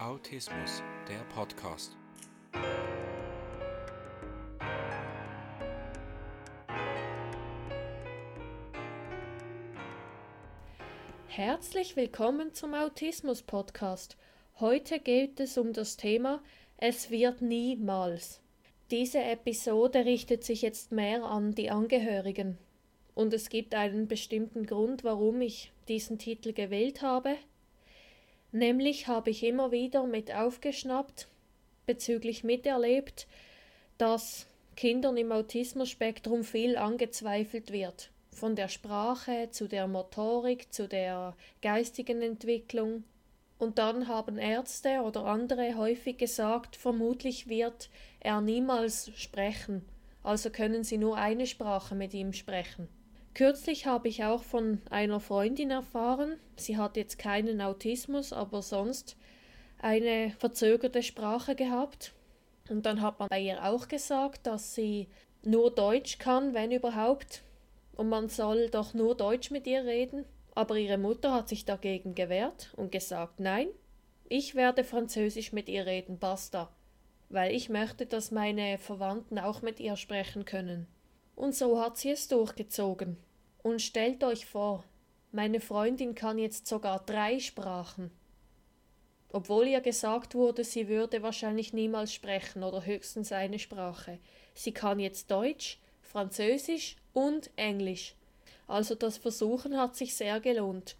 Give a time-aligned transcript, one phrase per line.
[0.00, 1.94] Autismus, der Podcast.
[11.26, 14.16] Herzlich willkommen zum Autismus Podcast.
[14.58, 16.42] Heute geht es um das Thema
[16.78, 18.40] Es wird niemals.
[18.90, 22.56] Diese Episode richtet sich jetzt mehr an die Angehörigen.
[23.14, 27.36] Und es gibt einen bestimmten Grund, warum ich diesen Titel gewählt habe.
[28.52, 31.28] Nämlich habe ich immer wieder mit aufgeschnappt,
[31.86, 33.26] bezüglich miterlebt,
[33.96, 38.10] dass Kindern im Autismus-Spektrum viel angezweifelt wird.
[38.32, 43.04] Von der Sprache zu der Motorik, zu der geistigen Entwicklung.
[43.58, 47.90] Und dann haben Ärzte oder andere häufig gesagt, vermutlich wird
[48.20, 49.84] er niemals sprechen,
[50.22, 52.88] also können sie nur eine Sprache mit ihm sprechen.
[53.40, 59.16] Kürzlich habe ich auch von einer Freundin erfahren, sie hat jetzt keinen Autismus, aber sonst
[59.78, 62.12] eine verzögerte Sprache gehabt.
[62.68, 65.08] Und dann hat man bei ihr auch gesagt, dass sie
[65.42, 67.42] nur Deutsch kann, wenn überhaupt.
[67.96, 70.26] Und man soll doch nur Deutsch mit ihr reden.
[70.54, 73.68] Aber ihre Mutter hat sich dagegen gewehrt und gesagt, nein,
[74.28, 76.70] ich werde Französisch mit ihr reden, basta.
[77.30, 80.86] Weil ich möchte, dass meine Verwandten auch mit ihr sprechen können.
[81.36, 83.16] Und so hat sie es durchgezogen.
[83.62, 84.84] Und stellt euch vor,
[85.32, 88.10] meine Freundin kann jetzt sogar drei Sprachen.
[89.32, 94.18] Obwohl ihr gesagt wurde, sie würde wahrscheinlich niemals sprechen oder höchstens eine Sprache.
[94.54, 98.14] Sie kann jetzt Deutsch, Französisch und Englisch.
[98.66, 100.96] Also das Versuchen hat sich sehr gelohnt.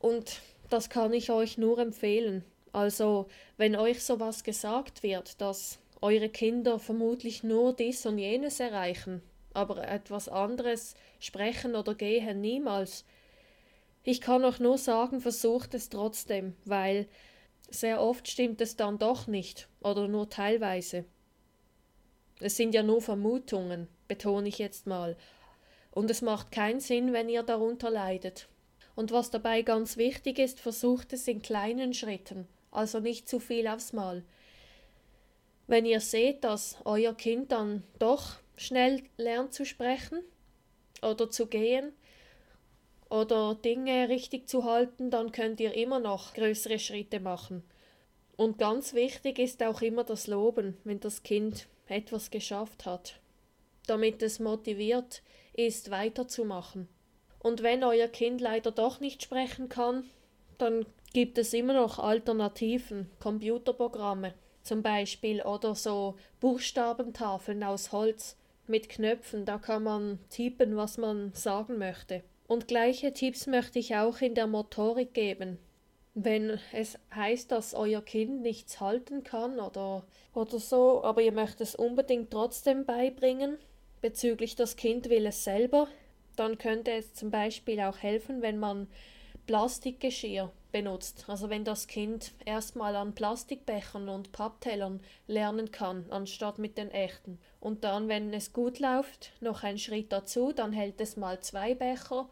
[0.00, 2.44] Und das kann ich euch nur empfehlen.
[2.72, 9.22] Also, wenn euch sowas gesagt wird, dass eure Kinder vermutlich nur dies und jenes erreichen,
[9.56, 13.04] aber etwas anderes sprechen oder gehen niemals.
[14.04, 17.08] Ich kann auch nur sagen, versucht es trotzdem, weil
[17.68, 21.04] sehr oft stimmt es dann doch nicht oder nur teilweise.
[22.38, 25.16] Es sind ja nur Vermutungen, betone ich jetzt mal,
[25.90, 28.48] und es macht keinen Sinn, wenn ihr darunter leidet.
[28.94, 33.66] Und was dabei ganz wichtig ist, versucht es in kleinen Schritten, also nicht zu viel
[33.66, 34.22] aufs Mal.
[35.66, 40.22] Wenn ihr seht, dass euer Kind dann doch schnell lernt zu sprechen
[41.02, 41.92] oder zu gehen
[43.08, 47.62] oder Dinge richtig zu halten, dann könnt ihr immer noch größere Schritte machen.
[48.36, 53.20] Und ganz wichtig ist auch immer das Loben, wenn das Kind etwas geschafft hat,
[53.86, 55.22] damit es motiviert
[55.54, 56.88] ist, weiterzumachen.
[57.38, 60.04] Und wenn euer Kind leider doch nicht sprechen kann,
[60.58, 68.36] dann gibt es immer noch Alternativen, Computerprogramme zum Beispiel oder so Buchstabentafeln aus Holz
[68.68, 72.22] mit Knöpfen, da kann man tippen, was man sagen möchte.
[72.46, 75.58] Und gleiche Tipps möchte ich auch in der Motorik geben.
[76.14, 81.62] Wenn es heißt, dass euer Kind nichts halten kann oder, oder so, aber ihr möchtet
[81.62, 83.58] es unbedingt trotzdem beibringen,
[84.00, 85.88] bezüglich das Kind will es selber,
[86.36, 88.86] dann könnte es zum Beispiel auch helfen, wenn man
[89.46, 91.24] Plastikgeschirr benutzt.
[91.26, 97.38] Also wenn das Kind erstmal an Plastikbechern und Papptellern lernen kann, anstatt mit den echten.
[97.60, 101.74] Und dann, wenn es gut läuft, noch ein Schritt dazu, dann hält es mal zwei
[101.74, 102.28] Becher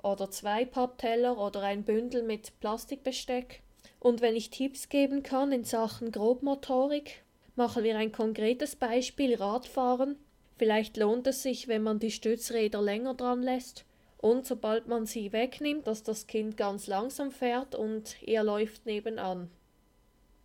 [0.00, 3.62] oder zwei Pappteller oder ein Bündel mit Plastikbesteck.
[3.98, 7.24] Und wenn ich Tipps geben kann in Sachen Grobmotorik,
[7.56, 10.14] machen wir ein konkretes Beispiel Radfahren.
[10.56, 13.87] Vielleicht lohnt es sich, wenn man die Stützräder länger dran lässt
[14.18, 19.50] und sobald man sie wegnimmt, dass das Kind ganz langsam fährt und er läuft nebenan.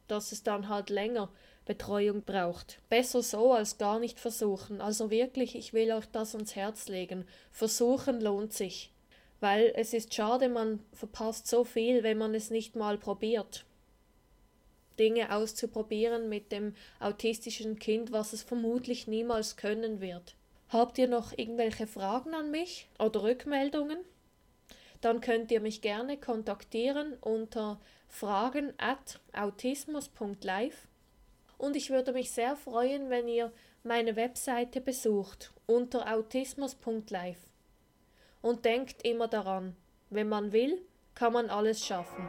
[0.07, 1.29] Dass es dann halt länger
[1.65, 2.79] Betreuung braucht.
[2.89, 4.79] Besser so als gar nicht versuchen.
[4.79, 7.25] Also wirklich, ich will euch das ans Herz legen.
[7.51, 8.91] Versuchen lohnt sich.
[9.39, 13.65] Weil es ist schade, man verpasst so viel, wenn man es nicht mal probiert.
[14.99, 20.35] Dinge auszuprobieren mit dem autistischen Kind, was es vermutlich niemals können wird.
[20.73, 23.99] Habt ihr noch irgendwelche Fragen an mich oder Rückmeldungen?
[25.01, 30.87] Dann könnt ihr mich gerne kontaktieren unter fragen at autismus.live
[31.59, 33.51] und ich würde mich sehr freuen, wenn ihr
[33.83, 37.45] meine Webseite besucht unter autismus.live.
[38.41, 39.75] Und denkt immer daran,
[40.09, 40.81] wenn man will,
[41.13, 42.27] kann man alles schaffen.